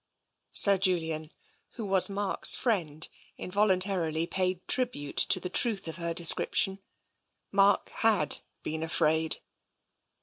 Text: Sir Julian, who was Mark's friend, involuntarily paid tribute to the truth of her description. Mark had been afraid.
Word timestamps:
Sir 0.51 0.79
Julian, 0.79 1.31
who 1.73 1.85
was 1.85 2.09
Mark's 2.09 2.55
friend, 2.55 3.07
involuntarily 3.37 4.25
paid 4.25 4.67
tribute 4.67 5.15
to 5.17 5.39
the 5.39 5.47
truth 5.47 5.87
of 5.87 5.97
her 5.97 6.11
description. 6.11 6.79
Mark 7.51 7.89
had 7.97 8.39
been 8.63 8.81
afraid. 8.81 9.41